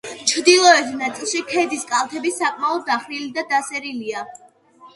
ჩრდილოეთ 0.29 0.87
ნაწილში 1.01 1.41
ქედის 1.51 1.85
კალთები 1.93 2.33
საკმაოდ 2.39 2.83
დახრილი 2.89 3.31
და 3.39 3.47
დასერილია. 3.55 4.29